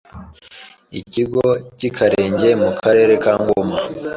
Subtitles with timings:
[0.99, 1.45] Ikigo
[1.77, 3.77] cy’i Karenge mu karere ka Ngoma,